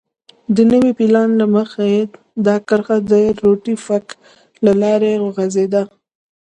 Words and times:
د 0.55 0.57
نوي 0.71 0.91
پلان 0.99 1.29
له 1.39 1.45
مخې 1.55 1.91
دا 2.45 2.55
کرښه 2.67 2.97
د 3.11 3.11
روټي 3.43 3.75
فنک 3.85 4.07
له 4.65 4.71
لارې 4.81 5.11
غځېده. 5.35 5.83